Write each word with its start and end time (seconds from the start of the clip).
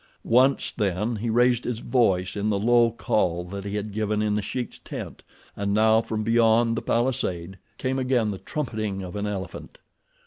Once, 0.23 0.73
then, 0.75 1.17
he 1.17 1.29
raised 1.29 1.63
his 1.63 1.77
voice 1.77 2.35
in 2.35 2.49
the 2.49 2.57
low 2.57 2.89
call 2.89 3.43
that 3.43 3.63
he 3.63 3.75
had 3.75 3.91
given 3.91 4.19
in 4.19 4.33
The 4.33 4.41
Sheik's 4.41 4.79
tent, 4.79 5.21
and 5.55 5.75
now, 5.75 6.01
from 6.01 6.23
beyond 6.23 6.75
the 6.75 6.81
palisade, 6.81 7.59
came 7.77 7.99
again 7.99 8.31
the 8.31 8.39
trumpeting 8.39 9.03
of 9.03 9.15
an 9.15 9.27
elephant. 9.27 9.77